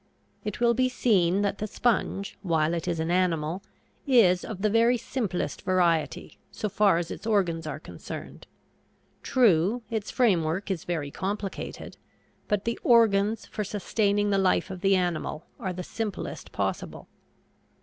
[0.43, 3.61] It will be seen that the sponge, while it is an animal,
[4.07, 8.47] is of the very simplest variety, so far as its organs are concerned.
[9.21, 11.97] True, its framework is very complicated,
[12.47, 17.07] but the organs for sustaining the life of the animal are the simplest possible.